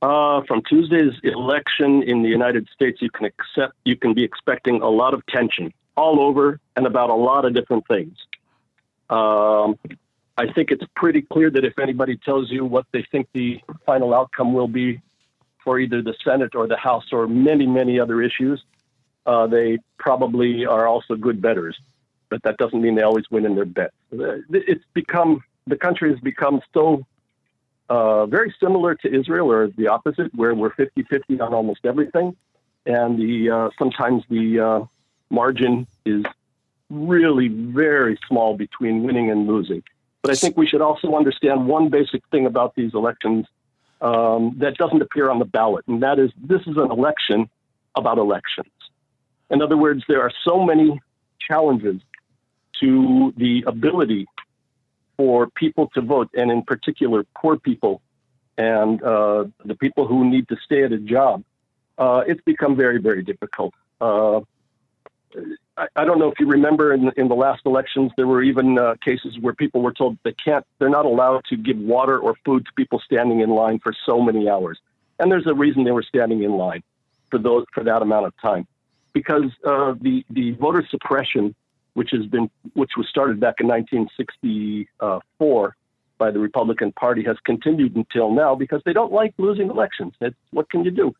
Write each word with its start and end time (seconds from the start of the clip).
Uh, 0.00 0.42
from 0.46 0.62
Tuesday's 0.62 1.14
election 1.24 2.04
in 2.04 2.22
the 2.22 2.28
United 2.28 2.68
States, 2.72 3.02
you 3.02 3.10
can 3.10 3.26
accept 3.26 3.74
you 3.84 3.96
can 3.96 4.14
be 4.14 4.22
expecting 4.22 4.80
a 4.80 4.88
lot 4.88 5.12
of 5.12 5.26
tension 5.26 5.72
all 5.96 6.20
over 6.20 6.60
and 6.76 6.86
about 6.86 7.10
a 7.10 7.14
lot 7.14 7.44
of 7.44 7.52
different 7.52 7.84
things. 7.88 8.16
Um, 9.10 9.76
I 10.36 10.52
think 10.54 10.70
it's 10.70 10.84
pretty 10.94 11.22
clear 11.22 11.50
that 11.50 11.64
if 11.64 11.80
anybody 11.80 12.16
tells 12.16 12.48
you 12.48 12.64
what 12.64 12.86
they 12.92 13.04
think 13.10 13.26
the 13.32 13.60
final 13.84 14.14
outcome 14.14 14.54
will 14.54 14.68
be 14.68 15.00
for 15.64 15.80
either 15.80 16.00
the 16.00 16.14
Senate 16.24 16.54
or 16.54 16.68
the 16.68 16.76
House 16.76 17.06
or 17.10 17.26
many, 17.26 17.66
many 17.66 17.98
other 17.98 18.22
issues, 18.22 18.62
uh, 19.26 19.48
they 19.48 19.78
probably 19.98 20.64
are 20.64 20.86
also 20.86 21.16
good 21.16 21.42
bettors. 21.42 21.76
But 22.30 22.44
that 22.44 22.56
doesn't 22.58 22.80
mean 22.80 22.94
they 22.94 23.02
always 23.02 23.28
win 23.32 23.44
in 23.44 23.56
their 23.56 23.64
bets. 23.64 23.94
It's 24.12 24.84
become 24.94 25.42
the 25.66 25.76
country 25.76 26.10
has 26.10 26.20
become 26.20 26.60
so 26.72 27.04
uh, 27.88 28.26
very 28.26 28.54
similar 28.60 28.94
to 28.94 29.12
Israel, 29.12 29.50
or 29.50 29.68
the 29.68 29.88
opposite, 29.88 30.34
where 30.34 30.54
we're 30.54 30.70
50-50 30.70 31.40
on 31.40 31.54
almost 31.54 31.80
everything, 31.84 32.36
and 32.86 33.18
the 33.18 33.50
uh, 33.50 33.70
sometimes 33.78 34.24
the 34.28 34.60
uh, 34.60 34.84
margin 35.30 35.86
is 36.04 36.24
really 36.90 37.48
very 37.48 38.18
small 38.28 38.56
between 38.56 39.02
winning 39.02 39.30
and 39.30 39.46
losing. 39.46 39.82
But 40.22 40.32
I 40.32 40.34
think 40.34 40.56
we 40.56 40.66
should 40.66 40.80
also 40.80 41.14
understand 41.14 41.66
one 41.66 41.88
basic 41.88 42.22
thing 42.30 42.46
about 42.46 42.74
these 42.74 42.94
elections 42.94 43.46
um, 44.00 44.54
that 44.58 44.76
doesn't 44.76 45.02
appear 45.02 45.30
on 45.30 45.38
the 45.38 45.44
ballot, 45.44 45.84
and 45.86 46.02
that 46.02 46.18
is 46.18 46.30
this 46.42 46.62
is 46.62 46.76
an 46.76 46.90
election 46.90 47.48
about 47.94 48.18
elections. 48.18 48.70
In 49.50 49.62
other 49.62 49.76
words, 49.76 50.04
there 50.08 50.20
are 50.20 50.32
so 50.44 50.62
many 50.62 51.00
challenges 51.40 52.00
to 52.80 53.32
the 53.36 53.64
ability 53.66 54.26
for 55.18 55.48
people 55.48 55.88
to 55.88 56.00
vote, 56.00 56.30
and 56.34 56.50
in 56.50 56.62
particular, 56.62 57.24
poor 57.36 57.58
people 57.58 58.00
and 58.56 59.02
uh, 59.02 59.44
the 59.64 59.74
people 59.74 60.06
who 60.06 60.28
need 60.28 60.48
to 60.48 60.56
stay 60.64 60.82
at 60.82 60.92
a 60.92 60.98
job. 60.98 61.44
Uh, 61.98 62.22
it's 62.26 62.40
become 62.42 62.76
very, 62.76 62.98
very 62.98 63.22
difficult. 63.22 63.74
Uh, 64.00 64.40
I, 65.76 65.86
I, 65.96 66.04
don't 66.04 66.18
know 66.18 66.30
if 66.30 66.38
you 66.40 66.46
remember 66.46 66.94
in, 66.94 67.10
in 67.16 67.28
the 67.28 67.34
last 67.34 67.62
elections, 67.66 68.12
there 68.16 68.26
were 68.26 68.42
even 68.42 68.78
uh, 68.78 68.94
cases 69.04 69.36
where 69.40 69.52
people 69.52 69.82
were 69.82 69.92
told 69.92 70.16
they 70.24 70.32
can't, 70.32 70.64
they're 70.78 70.88
not 70.88 71.06
allowed 71.06 71.44
to 71.46 71.56
give 71.56 71.76
water 71.76 72.18
or 72.18 72.34
food 72.44 72.66
to 72.66 72.72
people 72.74 73.00
standing 73.04 73.40
in 73.40 73.50
line 73.50 73.78
for 73.80 73.92
so 74.06 74.20
many 74.20 74.48
hours. 74.48 74.78
And 75.18 75.30
there's 75.30 75.46
a 75.46 75.54
reason 75.54 75.84
they 75.84 75.90
were 75.90 76.02
standing 76.02 76.42
in 76.44 76.52
line 76.52 76.82
for 77.30 77.38
those 77.38 77.64
for 77.72 77.84
that 77.84 78.02
amount 78.02 78.26
of 78.26 78.32
time, 78.40 78.66
because 79.12 79.50
uh, 79.64 79.94
the 80.00 80.24
the 80.30 80.52
voter 80.52 80.86
suppression, 80.88 81.54
which 81.98 82.10
has 82.12 82.24
been 82.26 82.48
which 82.74 82.92
was 82.96 83.08
started 83.08 83.40
back 83.40 83.56
in 83.58 83.66
1964 83.66 85.76
by 86.16 86.30
the 86.30 86.38
Republican 86.38 86.92
Party, 86.92 87.24
has 87.24 87.36
continued 87.44 87.96
until 87.96 88.30
now 88.30 88.54
because 88.54 88.80
they 88.84 88.92
don't 88.92 89.12
like 89.12 89.34
losing 89.36 89.68
elections. 89.68 90.14
It's, 90.20 90.36
what 90.52 90.70
can 90.70 90.84
you 90.84 90.92
do? 90.92 91.12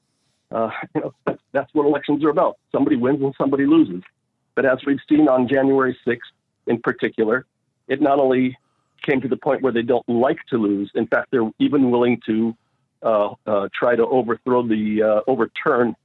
Uh, 0.52 0.70
you 0.94 1.00
know, 1.00 1.12
that's, 1.26 1.42
that's 1.50 1.74
what 1.74 1.84
elections 1.84 2.24
are 2.24 2.28
about. 2.28 2.58
Somebody 2.70 2.94
wins 2.94 3.20
and 3.20 3.34
somebody 3.36 3.66
loses. 3.66 4.04
But 4.54 4.66
as 4.66 4.78
we've 4.86 5.00
seen 5.08 5.28
on 5.28 5.48
January 5.48 5.98
6th 6.06 6.18
in 6.68 6.80
particular, 6.80 7.44
it 7.88 8.00
not 8.00 8.20
only 8.20 8.56
came 9.04 9.20
to 9.20 9.28
the 9.28 9.36
point 9.36 9.62
where 9.62 9.72
they 9.72 9.82
don't 9.82 10.08
like 10.08 10.38
to 10.50 10.58
lose, 10.58 10.92
in 10.94 11.08
fact, 11.08 11.32
they're 11.32 11.50
even 11.58 11.90
willing 11.90 12.20
to 12.26 12.56
uh, 13.02 13.34
uh, 13.48 13.68
try 13.76 13.96
to 13.96 14.06
overthrow 14.06 14.62
the, 14.62 15.02
uh, 15.02 15.22
overturn 15.26 15.96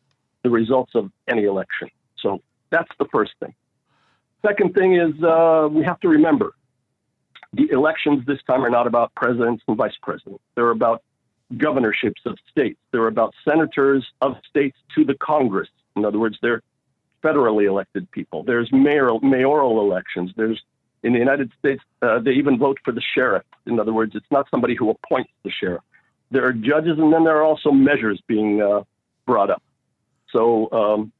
the 0.42 0.50
results 0.50 0.94
of 0.96 1.12
any 1.28 1.44
election. 1.44 1.92
So 2.18 2.42
that's 2.72 2.90
the 2.98 3.06
first 3.12 3.34
thing. 3.40 3.54
Second 4.46 4.74
thing 4.74 4.96
is 4.96 5.24
uh, 5.24 5.68
we 5.72 5.84
have 5.84 6.00
to 6.02 6.10
remember 6.10 6.54
the 7.54 7.70
elections 7.72 8.26
this 8.26 8.40
time 8.50 8.66
are 8.66 8.70
not 8.70 8.88
about 8.88 9.14
presidents 9.16 9.64
and 9.68 9.78
vice 9.78 9.96
presidents. 10.02 10.44
They're 10.56 10.72
about 10.72 11.04
governorships 11.58 12.22
of 12.26 12.38
states. 12.50 12.80
They're 12.92 13.08
about 13.08 13.34
senators 13.48 14.06
of 14.22 14.36
states 14.50 14.78
to 14.96 15.06
the 15.06 15.14
Congress. 15.16 15.70
In 15.96 16.04
other 16.04 16.20
words, 16.20 16.38
they're 16.42 16.62
federally 17.24 17.68
elected 17.68 18.10
people. 18.12 18.44
There's 18.44 18.70
mayoral, 18.72 19.20
mayoral 19.22 19.80
elections. 19.82 20.32
There's 20.36 20.62
in 21.04 21.12
the 21.12 21.20
United 21.20 21.52
States, 21.60 21.84
uh, 22.02 22.20
they 22.20 22.32
even 22.32 22.58
vote 22.58 22.80
for 22.84 22.94
the 22.94 23.02
sheriff. 23.14 23.44
In 23.66 23.80
other 23.80 23.94
words, 23.94 24.16
it's 24.16 24.32
not 24.32 24.48
somebody 24.50 24.74
who 24.74 24.90
appoints 24.90 25.32
the 25.44 25.52
sheriff. 25.52 25.84
There 26.32 26.46
are 26.46 26.54
judges, 26.54 26.98
and 26.98 27.14
then 27.14 27.26
there 27.26 27.38
are 27.38 27.44
also 27.44 27.72
measures 27.72 28.22
being 28.26 28.62
uh, 28.62 28.84
brought 29.28 29.50
up. 29.50 29.62
So, 30.32 30.72
um, 30.72 31.12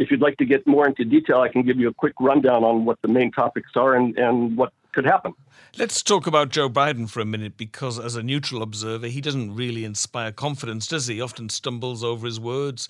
if 0.00 0.10
you'd 0.10 0.22
like 0.22 0.38
to 0.38 0.46
get 0.46 0.66
more 0.66 0.88
into 0.88 1.04
detail, 1.04 1.40
I 1.42 1.48
can 1.48 1.62
give 1.62 1.78
you 1.78 1.88
a 1.88 1.94
quick 1.94 2.14
rundown 2.18 2.64
on 2.64 2.86
what 2.86 3.00
the 3.02 3.08
main 3.08 3.30
topics 3.30 3.70
are 3.76 3.94
and, 3.94 4.16
and 4.18 4.56
what 4.56 4.72
could 4.92 5.04
happen. 5.04 5.34
Let's 5.78 6.02
talk 6.02 6.26
about 6.26 6.48
Joe 6.48 6.70
Biden 6.70 7.08
for 7.08 7.20
a 7.20 7.24
minute 7.26 7.56
because, 7.58 7.98
as 7.98 8.16
a 8.16 8.22
neutral 8.22 8.62
observer, 8.62 9.06
he 9.06 9.20
doesn't 9.20 9.54
really 9.54 9.84
inspire 9.84 10.32
confidence, 10.32 10.86
does 10.86 11.06
he? 11.06 11.20
Often 11.20 11.50
stumbles 11.50 12.02
over 12.02 12.26
his 12.26 12.40
words. 12.40 12.88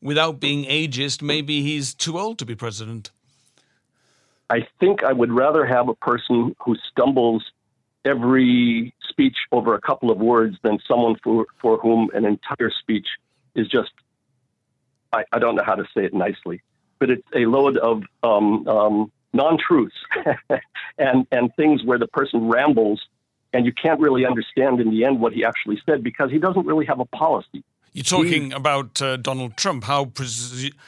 Without 0.00 0.40
being 0.40 0.64
ageist, 0.64 1.20
maybe 1.20 1.62
he's 1.62 1.94
too 1.94 2.18
old 2.18 2.38
to 2.38 2.46
be 2.46 2.54
president. 2.54 3.10
I 4.48 4.66
think 4.80 5.04
I 5.04 5.12
would 5.12 5.30
rather 5.30 5.66
have 5.66 5.88
a 5.88 5.94
person 5.94 6.56
who 6.64 6.74
stumbles 6.90 7.44
every 8.06 8.94
speech 9.08 9.36
over 9.52 9.74
a 9.74 9.80
couple 9.80 10.10
of 10.10 10.18
words 10.18 10.56
than 10.62 10.78
someone 10.88 11.16
for, 11.22 11.46
for 11.60 11.76
whom 11.78 12.08
an 12.14 12.24
entire 12.24 12.70
speech 12.70 13.06
is 13.54 13.68
just, 13.68 13.90
I, 15.16 15.24
I 15.32 15.38
don't 15.38 15.56
know 15.56 15.64
how 15.64 15.74
to 15.74 15.84
say 15.94 16.04
it 16.04 16.14
nicely, 16.14 16.62
but 16.98 17.10
it's 17.10 17.26
a 17.34 17.46
load 17.46 17.76
of 17.78 18.02
um, 18.22 18.66
um, 18.68 19.12
non-truths 19.32 19.94
and 20.98 21.26
and 21.30 21.54
things 21.56 21.84
where 21.84 21.98
the 21.98 22.08
person 22.08 22.48
rambles 22.48 23.00
and 23.52 23.64
you 23.64 23.72
can't 23.72 24.00
really 24.00 24.26
understand 24.26 24.80
in 24.80 24.90
the 24.90 25.04
end 25.04 25.20
what 25.20 25.32
he 25.32 25.44
actually 25.44 25.80
said 25.86 26.02
because 26.02 26.30
he 26.30 26.38
doesn't 26.38 26.66
really 26.66 26.86
have 26.86 27.00
a 27.00 27.04
policy. 27.06 27.64
You're 27.92 28.04
talking 28.04 28.50
he, 28.50 28.52
about 28.52 29.00
uh, 29.00 29.16
Donald 29.16 29.56
Trump. 29.56 29.84
How 29.84 30.12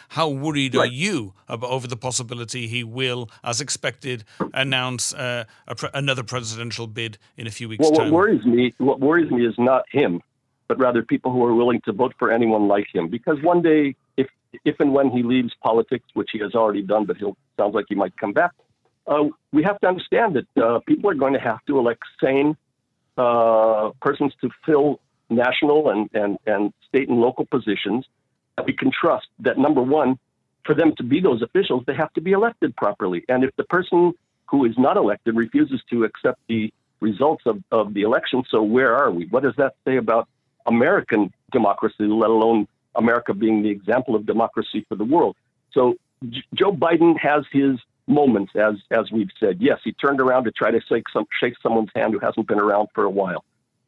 how 0.09 0.29
worried 0.29 0.75
right. 0.75 0.83
are 0.83 0.93
you 0.93 1.33
about, 1.49 1.71
over 1.71 1.87
the 1.87 1.97
possibility 1.97 2.67
he 2.67 2.85
will, 2.85 3.31
as 3.43 3.63
expected, 3.63 4.25
announce 4.53 5.15
uh, 5.15 5.45
pre- 5.75 5.89
another 5.95 6.23
presidential 6.23 6.87
bid 6.87 7.17
in 7.39 7.47
a 7.47 7.51
few 7.51 7.67
weeks' 7.67 7.81
well, 7.81 7.93
time? 7.93 8.11
What 8.11 8.13
worries 8.13 8.45
me, 8.45 8.75
what 8.77 9.01
worries 9.01 9.31
me, 9.31 9.47
is 9.47 9.55
not 9.57 9.85
him, 9.91 10.21
but 10.69 10.79
rather 10.79 11.03
people 11.03 11.33
who 11.33 11.43
are 11.47 11.55
willing 11.55 11.81
to 11.87 11.93
vote 11.93 12.13
for 12.19 12.31
anyone 12.31 12.69
like 12.69 12.89
him. 12.93 13.09
Because 13.09 13.41
one 13.43 13.63
day, 13.63 13.97
if 14.65 14.81
and 14.81 14.93
when 14.93 15.11
he 15.11 15.23
leaves 15.23 15.53
politics, 15.63 16.05
which 16.15 16.31
he 16.33 16.39
has 16.39 16.55
already 16.55 16.83
done, 16.83 17.05
but 17.05 17.17
he 17.17 17.25
sounds 17.59 17.75
like 17.75 17.87
he 17.89 17.95
might 17.95 18.17
come 18.17 18.33
back, 18.33 18.53
uh, 19.07 19.25
we 19.53 19.63
have 19.63 19.79
to 19.81 19.89
understand 19.89 20.37
that 20.37 20.63
uh, 20.63 20.81
people 20.87 21.11
are 21.11 21.15
going 21.15 21.33
to 21.33 21.41
have 21.41 21.65
to 21.67 21.79
elect 21.79 22.03
sane 22.23 22.57
uh, 23.17 23.91
persons 24.01 24.33
to 24.41 24.51
fill 24.65 25.01
national 25.31 25.91
and, 25.91 26.11
and, 26.15 26.39
and 26.47 26.73
state 26.89 27.09
and 27.09 27.21
local 27.21 27.47
positions 27.47 28.07
that 28.57 28.67
we 28.67 28.73
can 28.73 28.91
trust. 28.91 29.27
That 29.41 29.59
number 29.59 29.83
one, 29.83 30.19
for 30.65 30.75
them 30.75 30.95
to 30.97 31.03
be 31.03 31.21
those 31.21 31.43
officials, 31.43 31.85
they 31.87 31.95
have 31.95 32.13
to 32.15 32.21
be 32.21 32.33
elected 32.33 32.77
properly. 32.77 33.25
And 33.29 33.45
if 33.45 33.55
the 33.57 33.65
person 33.65 34.13
who 34.47 34.65
is 34.65 34.77
not 34.79 34.97
elected 34.97 35.37
refuses 35.37 35.81
to 35.91 36.05
accept 36.05 36.41
the 36.49 36.73
results 37.01 37.45
of, 37.47 37.63
of 37.71 37.95
the 37.95 38.03
election, 38.03 38.43
so 38.51 38.63
where 38.63 38.97
are 38.97 39.11
we? 39.11 39.27
What 39.27 39.43
does 39.43 39.55
that 39.57 39.75
say 39.87 39.97
about 39.97 40.29
American 40.67 41.33
democracy, 41.51 42.05
let 42.05 42.31
alone 42.31 42.69
America 42.99 43.33
being 43.33 43.63
the 43.63 43.71
example 43.71 44.15
of 44.15 44.27
democracy 44.27 44.85
for 44.89 44.97
the 44.97 45.05
world. 45.05 45.37
So 45.73 45.95
J- 46.29 46.43
Joe 46.55 46.73
Biden 46.73 47.19
has 47.19 47.45
his 47.53 47.79
moments, 48.07 48.53
as 48.57 48.75
as 48.91 49.11
we've 49.13 49.31
said. 49.39 49.59
Yes, 49.61 49.79
he 49.85 49.93
turned 49.93 50.21
around 50.21 50.45
to 50.45 50.51
try 50.51 50.71
to 50.71 50.81
shake 50.89 51.09
some 51.13 51.27
shake 51.41 51.55
someone's 51.63 51.91
hand 51.95 52.13
who 52.13 52.19
hasn't 52.19 52.49
been 52.49 52.61
around 52.61 52.89
for 52.95 53.05
a 53.05 53.11
while. 53.11 53.45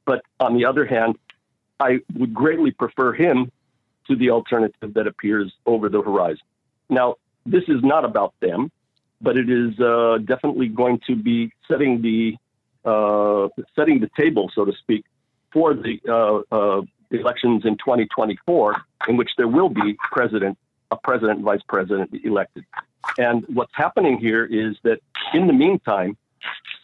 But 0.07 0.23
on 0.39 0.57
the 0.57 0.65
other 0.65 0.87
hand, 0.87 1.17
I 1.79 1.99
would 2.15 2.33
greatly 2.33 2.71
prefer 2.71 3.13
him 3.13 3.51
to 4.09 4.17
the 4.17 4.31
alternative 4.31 4.95
that 4.95 5.07
appears 5.07 5.53
over 5.67 5.89
the 5.89 6.03
horizon. 6.03 6.43
Now, 6.89 7.17
this 7.47 7.65
is 7.69 7.83
not 7.83 8.05
about 8.05 8.35
them, 8.41 8.71
but 9.21 9.37
it 9.37 9.49
is 9.49 9.79
uh, 9.81 10.19
definitely 10.25 10.69
going 10.69 11.01
to 11.07 11.17
be 11.17 11.53
setting 11.69 12.03
the 12.03 12.37
uh, 12.85 13.49
setting 13.77 14.01
the 14.01 14.11
table, 14.19 14.51
so 14.55 14.65
to 14.65 14.73
speak, 14.73 15.05
for 15.53 15.75
the 15.75 16.01
uh, 16.09 16.55
uh 16.55 16.83
elections 17.11 17.63
in 17.65 17.77
2024, 17.77 18.75
in 19.09 19.17
which 19.17 19.31
there 19.37 19.49
will 19.49 19.69
be 19.69 19.97
president, 20.13 20.59
a 20.91 20.97
president 20.97 21.39
and 21.39 21.45
vice 21.45 21.63
president 21.69 22.11
elected. 22.25 22.65
And 23.19 23.45
what's 23.49 23.73
happening 23.75 24.19
here 24.19 24.45
is 24.45 24.77
that 24.83 25.01
in 25.33 25.47
the 25.47 25.53
meantime, 25.53 26.17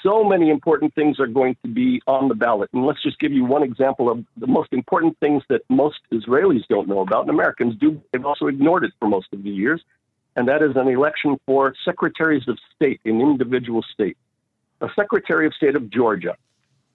so 0.03 0.23
many 0.23 0.51
important 0.51 0.95
things 0.95 1.19
are 1.19 1.27
going 1.27 1.57
to 1.63 1.69
be 1.69 2.01
on 2.07 2.29
the 2.29 2.35
ballot. 2.35 2.71
And 2.73 2.87
let's 2.87 3.03
just 3.03 3.19
give 3.19 3.33
you 3.33 3.45
one 3.45 3.63
example 3.63 4.11
of 4.11 4.25
the 4.37 4.47
most 4.47 4.73
important 4.73 5.19
things 5.19 5.43
that 5.49 5.63
most 5.69 5.99
Israelis 6.13 6.67
don't 6.69 6.89
know 6.89 7.01
about, 7.01 7.23
and 7.23 7.31
Americans 7.31 7.75
do. 7.81 8.01
They've 8.13 8.25
also 8.25 8.47
ignored 8.47 8.85
it 8.85 8.93
for 9.01 9.09
most 9.09 9.29
of 9.33 9.43
the 9.43 9.51
years. 9.51 9.83
And 10.37 10.49
that 10.49 10.63
is 10.63 10.77
an 10.77 10.89
election 10.89 11.41
for 11.47 11.75
secretaries 11.85 12.47
of 12.47 12.59
state 12.75 13.01
in 13.05 13.21
individual 13.21 13.83
states. 13.83 14.19
A 14.83 14.89
secretary 14.95 15.47
of 15.47 15.55
state 15.55 15.75
of 15.75 15.89
Georgia 15.89 16.37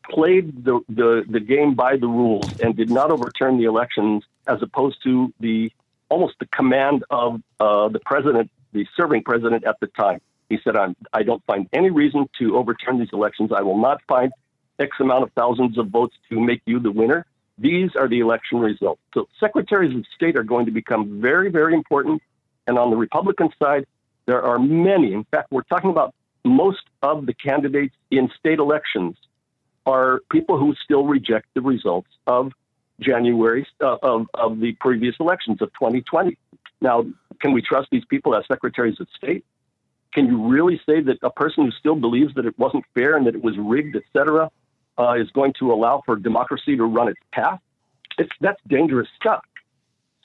played 0.10 0.64
the, 0.64 0.80
the, 0.88 1.26
the 1.28 1.40
game 1.40 1.74
by 1.74 1.98
the 1.98 2.08
rules 2.08 2.60
and 2.60 2.76
did 2.76 2.92
not 2.92 3.12
overturn 3.12 3.58
the 3.58 3.66
elections 3.66 4.24
as 4.48 4.62
opposed 4.62 4.98
to 5.04 5.34
the 5.40 5.72
almost 6.10 6.36
the 6.40 6.46
command 6.48 7.04
of 7.10 7.42
uh, 7.60 7.88
the 7.88 8.00
president, 8.00 8.52
the 8.74 8.86
serving 8.98 9.24
president 9.24 9.64
at 9.64 9.80
the 9.80 9.88
time. 9.88 10.20
He 10.50 10.60
said, 10.64 10.76
I'm, 10.76 10.96
I 11.14 11.24
don't 11.24 11.44
find 11.46 11.70
any 11.72 11.90
reason 11.90 12.28
to 12.40 12.58
overturn 12.58 13.00
these 13.00 13.14
elections. 13.14 13.52
I 13.56 13.62
will 13.62 13.78
not 13.78 14.02
find 14.08 14.34
X 14.78 14.98
amount 15.00 15.24
of 15.24 15.32
thousands 15.32 15.78
of 15.78 15.88
votes 15.88 16.16
to 16.30 16.40
make 16.40 16.62
you 16.66 16.80
the 16.80 16.92
winner. 16.92 17.26
These 17.58 17.92
are 17.96 18.10
the 18.10 18.20
election 18.20 18.60
results. 18.60 19.02
So 19.14 19.28
secretaries 19.40 19.96
of 19.96 20.04
state 20.14 20.36
are 20.36 20.44
going 20.44 20.66
to 20.66 20.72
become 20.72 21.22
very, 21.22 21.50
very 21.50 21.74
important. 21.74 22.22
And 22.68 22.78
on 22.78 22.90
the 22.90 22.98
Republican 22.98 23.50
side, 23.62 23.86
there 24.26 24.42
are 24.42 24.60
many. 24.60 25.14
In 25.14 25.24
fact, 25.26 25.52
we're 25.52 25.64
talking 25.64 25.90
about 25.90 26.14
most 26.44 26.82
of 27.02 27.26
the 27.26 27.34
candidates 27.34 27.96
in 28.10 28.30
state 28.38 28.60
elections 28.60 29.16
are 29.86 30.20
people 30.30 30.58
who 30.58 30.76
still 30.84 31.06
reject 31.06 31.48
the 31.54 31.62
results 31.62 32.10
of 32.28 32.52
January 33.02 33.68
uh, 33.82 33.98
of, 34.02 34.28
of 34.34 34.60
the 34.60 34.74
previous 34.74 35.16
elections 35.20 35.62
of 35.62 35.70
2020. 35.74 36.38
Now, 36.82 37.06
can 37.40 37.54
we 37.54 37.62
trust 37.62 37.90
these 37.92 38.06
people 38.06 38.36
as 38.36 38.44
secretaries 38.48 39.00
of 39.00 39.08
state? 39.16 39.46
Can 40.14 40.28
you 40.28 40.48
really 40.48 40.80
say 40.86 41.02
that 41.02 41.18
a 41.24 41.30
person 41.30 41.66
who 41.66 41.72
still 41.72 41.96
believes 41.96 42.34
that 42.36 42.46
it 42.46 42.58
wasn't 42.60 42.84
fair 42.94 43.16
and 43.16 43.26
that 43.28 43.36
it 43.36 43.44
was 43.44 43.58
rigged, 43.58 43.96
et 43.96 44.04
cetera, 44.14 44.52
uh, 44.98 45.14
is 45.14 45.30
going 45.32 45.54
to 45.60 45.72
allow 45.72 46.02
for 46.06 46.16
democracy 46.16 46.76
to 46.76 46.84
run 46.84 47.08
its 47.08 47.20
path? 47.32 47.60
It's, 48.18 48.32
that's 48.42 48.60
dangerous 48.68 49.08
stuff. 49.20 49.44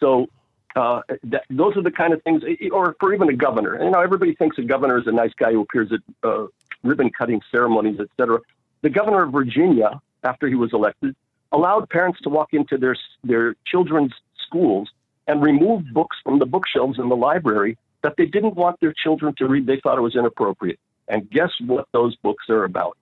So 0.00 0.26
uh, 0.74 1.02
that, 1.24 1.44
those 1.48 1.76
are 1.76 1.82
the 1.82 1.90
kind 1.90 2.12
of 2.12 2.22
things, 2.22 2.42
or 2.72 2.96
for 3.00 3.14
even 3.14 3.28
a 3.28 3.36
governor. 3.36 3.82
You 3.82 3.90
know, 3.90 4.00
everybody 4.00 4.34
thinks 4.34 4.58
a 4.58 4.62
governor 4.62 4.98
is 4.98 5.06
a 5.06 5.12
nice 5.12 5.32
guy 5.38 5.52
who 5.52 5.62
appears 5.62 5.90
at 5.92 6.00
uh, 6.28 6.46
ribbon 6.82 7.10
cutting 7.10 7.40
ceremonies, 7.50 7.98
et 8.00 8.08
cetera. 8.16 8.40
The 8.82 8.90
governor 8.90 9.22
of 9.22 9.32
Virginia, 9.32 10.00
after 10.22 10.48
he 10.48 10.54
was 10.54 10.72
elected, 10.72 11.14
allowed 11.52 11.88
parents 11.90 12.20
to 12.22 12.28
walk 12.28 12.48
into 12.52 12.78
their 12.78 12.96
their 13.24 13.54
children's 13.66 14.12
schools 14.46 14.88
and 15.26 15.42
remove 15.42 15.82
books 15.92 16.16
from 16.22 16.38
the 16.38 16.46
bookshelves 16.46 16.98
in 16.98 17.08
the 17.08 17.16
library 17.16 17.76
that 18.02 18.14
they 18.16 18.26
didn't 18.26 18.54
want 18.54 18.78
their 18.80 18.92
children 18.92 19.34
to 19.38 19.46
read. 19.46 19.66
They 19.66 19.80
thought 19.80 19.98
it 19.98 20.02
was 20.02 20.14
inappropriate. 20.14 20.78
And 21.08 21.28
guess 21.30 21.50
what 21.60 21.86
those 21.92 22.16
books 22.16 22.48
are 22.48 22.64
about? 22.64 22.96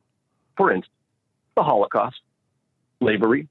For 0.56 0.70
instance, 0.70 0.93
the 1.56 1.62
Holocaust, 1.62 2.17
slavery, 3.00 3.49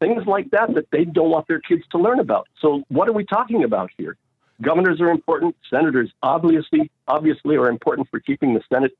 things 0.00 0.24
like 0.26 0.50
that 0.50 0.74
that 0.74 0.90
they 0.90 1.04
don't 1.04 1.30
want 1.30 1.46
their 1.48 1.60
kids 1.60 1.82
to 1.92 1.98
learn 1.98 2.20
about. 2.20 2.48
So 2.60 2.82
what 2.88 3.08
are 3.08 3.12
we 3.12 3.24
talking 3.24 3.64
about 3.64 3.90
here? 3.96 4.16
Governors 4.60 5.00
are 5.00 5.10
important. 5.10 5.56
Senators 5.70 6.10
obviously 6.22 6.90
obviously 7.06 7.56
are 7.56 7.68
important 7.68 8.08
for 8.10 8.18
keeping 8.18 8.54
the 8.54 8.62
Senate 8.72 8.96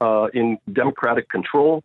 uh, 0.00 0.28
in 0.32 0.58
Democratic 0.72 1.28
control. 1.28 1.82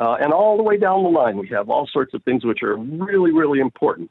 Uh, 0.00 0.16
and 0.20 0.32
all 0.32 0.56
the 0.56 0.62
way 0.62 0.76
down 0.76 1.02
the 1.02 1.08
line, 1.08 1.36
we 1.36 1.48
have 1.48 1.68
all 1.68 1.86
sorts 1.86 2.14
of 2.14 2.22
things 2.22 2.44
which 2.44 2.62
are 2.62 2.76
really, 2.76 3.32
really 3.32 3.58
important. 3.58 4.10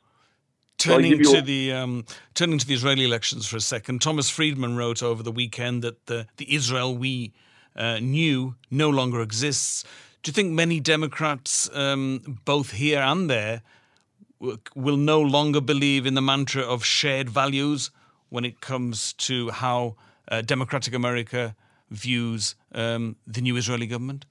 Turning 0.77 1.23
to 1.23 1.41
the 1.41 1.73
um, 1.73 2.05
turning 2.35 2.59
to 2.59 2.67
the 2.67 2.75
Israeli 2.75 3.03
elections 3.03 3.47
for 3.47 3.57
a 3.57 3.61
second, 3.61 4.01
Thomas 4.01 4.29
Friedman 4.29 4.77
wrote 4.77 5.01
over 5.01 5.23
the 5.23 5.31
weekend 5.31 5.81
that 5.83 6.05
the 6.05 6.27
the 6.37 6.53
Israel 6.53 6.95
we 6.95 7.33
uh, 7.75 7.97
knew 7.99 8.55
no 8.69 8.89
longer 8.89 9.21
exists. 9.21 9.83
Do 10.21 10.29
you 10.29 10.33
think 10.33 10.51
many 10.51 10.79
Democrats, 10.79 11.69
um, 11.73 12.39
both 12.45 12.73
here 12.73 12.99
and 12.99 13.27
there, 13.27 13.63
will 14.75 14.97
no 14.97 15.21
longer 15.21 15.61
believe 15.61 16.05
in 16.05 16.13
the 16.13 16.21
mantra 16.21 16.61
of 16.61 16.83
shared 16.83 17.29
values 17.29 17.89
when 18.29 18.45
it 18.45 18.61
comes 18.61 19.13
to 19.13 19.49
how 19.49 19.95
uh, 20.29 20.41
democratic 20.41 20.93
America 20.93 21.55
views 21.89 22.55
um, 22.73 23.15
the 23.25 23.41
new 23.41 23.55
Israeli 23.55 23.87
government? 23.87 24.25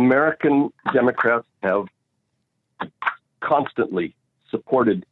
American 0.00 0.70
Democrats 0.92 1.46
have 1.62 1.84
constantly 3.40 4.14
supported 4.50 5.04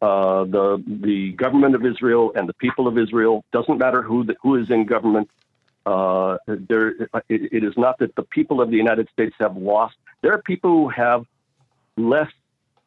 uh, 0.00 0.44
the 0.56 0.82
the 0.86 1.32
government 1.32 1.74
of 1.74 1.82
Israel 1.92 2.32
and 2.36 2.48
the 2.48 2.54
people 2.54 2.86
of 2.90 2.94
Israel. 2.98 3.44
Doesn't 3.52 3.78
matter 3.78 4.02
who 4.02 4.24
the, 4.24 4.34
who 4.42 4.56
is 4.56 4.70
in 4.70 4.86
government. 4.86 5.28
Uh, 5.84 6.36
there, 6.46 6.88
it, 7.28 7.40
it 7.56 7.64
is 7.64 7.74
not 7.76 7.98
that 7.98 8.14
the 8.14 8.22
people 8.22 8.60
of 8.60 8.70
the 8.70 8.76
United 8.76 9.08
States 9.14 9.34
have 9.40 9.56
lost. 9.56 9.96
There 10.22 10.32
are 10.32 10.42
people 10.52 10.70
who 10.78 10.88
have 10.88 11.24
less 11.96 12.30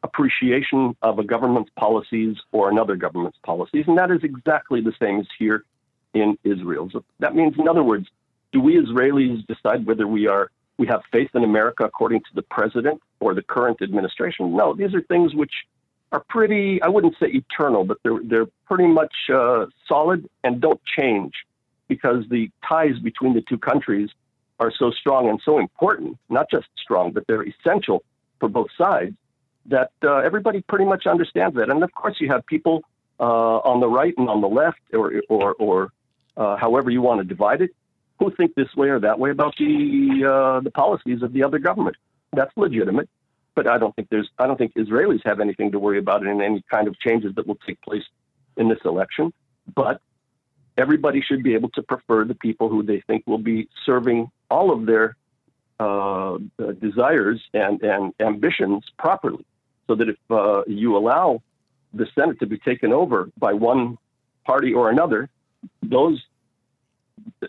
appreciation 0.02 0.96
of 1.02 1.18
a 1.18 1.24
government's 1.24 1.70
policies 1.76 2.36
or 2.52 2.70
another 2.70 2.96
government's 2.96 3.38
policies, 3.44 3.84
and 3.88 3.98
that 3.98 4.10
is 4.10 4.22
exactly 4.22 4.80
the 4.80 4.94
same 5.02 5.20
as 5.20 5.26
here 5.38 5.64
in 6.14 6.38
Israel. 6.44 6.88
So 6.90 7.04
that 7.18 7.34
means, 7.34 7.54
in 7.58 7.68
other 7.68 7.82
words, 7.82 8.06
do 8.52 8.60
we 8.60 8.72
Israelis 8.84 9.46
decide 9.46 9.80
whether 9.86 10.06
we 10.06 10.26
are 10.28 10.50
we 10.78 10.86
have 10.86 11.02
faith 11.10 11.30
in 11.34 11.44
America 11.44 11.84
according 11.84 12.20
to 12.20 12.30
the 12.34 12.42
president 12.42 13.00
or 13.20 13.34
the 13.34 13.42
current 13.42 13.80
administration. 13.82 14.54
No, 14.56 14.74
these 14.74 14.94
are 14.94 15.02
things 15.02 15.34
which 15.34 15.52
are 16.12 16.22
pretty, 16.28 16.80
I 16.82 16.88
wouldn't 16.88 17.14
say 17.18 17.28
eternal, 17.28 17.84
but 17.84 17.98
they're, 18.02 18.20
they're 18.22 18.46
pretty 18.66 18.86
much 18.86 19.14
uh, 19.32 19.66
solid 19.88 20.28
and 20.44 20.60
don't 20.60 20.80
change 20.84 21.32
because 21.88 22.24
the 22.30 22.50
ties 22.68 22.98
between 22.98 23.34
the 23.34 23.42
two 23.42 23.58
countries 23.58 24.10
are 24.58 24.72
so 24.76 24.90
strong 24.90 25.28
and 25.28 25.40
so 25.44 25.58
important, 25.58 26.18
not 26.28 26.50
just 26.50 26.66
strong, 26.76 27.12
but 27.12 27.26
they're 27.26 27.46
essential 27.46 28.02
for 28.40 28.48
both 28.48 28.68
sides 28.76 29.14
that 29.66 29.90
uh, 30.04 30.16
everybody 30.18 30.62
pretty 30.62 30.84
much 30.84 31.06
understands 31.06 31.56
that. 31.56 31.68
And 31.70 31.82
of 31.82 31.92
course, 31.92 32.16
you 32.20 32.28
have 32.28 32.46
people 32.46 32.82
uh, 33.18 33.58
on 33.58 33.80
the 33.80 33.88
right 33.88 34.14
and 34.16 34.28
on 34.28 34.40
the 34.40 34.48
left, 34.48 34.78
or, 34.92 35.22
or, 35.28 35.54
or 35.54 35.92
uh, 36.36 36.56
however 36.56 36.90
you 36.90 37.02
want 37.02 37.20
to 37.20 37.24
divide 37.24 37.62
it, 37.62 37.70
who 38.18 38.34
think 38.34 38.54
this 38.54 38.74
way 38.76 38.88
or 38.88 39.00
that 39.00 39.18
way 39.18 39.30
about 39.30 39.54
the 39.58 40.24
uh, 40.24 40.60
the 40.60 40.70
policies 40.70 41.22
of 41.22 41.32
the 41.32 41.42
other 41.42 41.58
government. 41.58 41.96
That's 42.32 42.52
legitimate, 42.56 43.08
but 43.54 43.66
I 43.66 43.78
don't 43.78 43.94
think 43.94 44.08
there's 44.10 44.28
I 44.38 44.46
don't 44.46 44.56
think 44.56 44.74
Israelis 44.74 45.20
have 45.24 45.40
anything 45.40 45.72
to 45.72 45.78
worry 45.78 45.98
about 45.98 46.26
in 46.26 46.40
any 46.40 46.62
kind 46.70 46.88
of 46.88 46.98
changes 46.98 47.34
that 47.36 47.46
will 47.46 47.58
take 47.66 47.80
place 47.82 48.04
in 48.56 48.68
this 48.68 48.78
election. 48.84 49.32
But 49.74 50.00
everybody 50.78 51.20
should 51.20 51.42
be 51.42 51.54
able 51.54 51.70
to 51.70 51.82
prefer 51.82 52.24
the 52.24 52.34
people 52.34 52.68
who 52.68 52.82
they 52.82 53.02
think 53.06 53.24
will 53.26 53.38
be 53.38 53.68
serving 53.84 54.30
all 54.50 54.72
of 54.72 54.86
their 54.86 55.16
uh, 55.80 56.38
desires 56.80 57.42
and, 57.52 57.82
and 57.82 58.14
ambitions 58.20 58.84
properly. 58.98 59.44
So 59.86 59.94
that 59.94 60.08
if 60.08 60.16
uh, 60.30 60.62
you 60.66 60.96
allow 60.96 61.42
the 61.94 62.06
Senate 62.14 62.40
to 62.40 62.46
be 62.46 62.58
taken 62.58 62.92
over 62.92 63.30
by 63.38 63.52
one 63.52 63.98
party 64.44 64.72
or 64.74 64.90
another, 64.90 65.28
those 65.82 66.20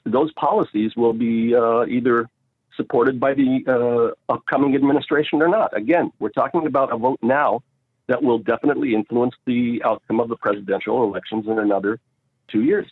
those 0.05 0.31
policies 0.33 0.95
will 0.95 1.13
be 1.13 1.55
uh, 1.55 1.85
either 1.85 2.29
supported 2.75 3.19
by 3.19 3.33
the 3.33 3.63
uh, 3.67 4.31
upcoming 4.31 4.75
administration 4.75 5.41
or 5.41 5.47
not. 5.47 5.75
Again, 5.75 6.11
we're 6.19 6.29
talking 6.29 6.65
about 6.67 6.93
a 6.93 6.97
vote 6.97 7.19
now 7.21 7.63
that 8.07 8.23
will 8.23 8.39
definitely 8.39 8.93
influence 8.93 9.35
the 9.45 9.81
outcome 9.83 10.19
of 10.19 10.29
the 10.29 10.37
presidential 10.37 11.03
elections 11.03 11.45
in 11.47 11.59
another 11.59 11.99
two 12.47 12.63
years. 12.63 12.87